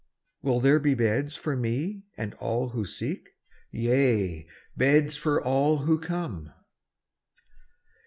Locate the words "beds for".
0.95-1.55, 4.75-5.39